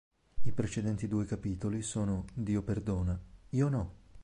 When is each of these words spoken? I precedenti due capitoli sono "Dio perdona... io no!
I 0.41 0.51
precedenti 0.51 1.07
due 1.07 1.25
capitoli 1.25 1.83
sono 1.83 2.25
"Dio 2.33 2.63
perdona... 2.63 3.15
io 3.51 3.69
no! 3.69 3.93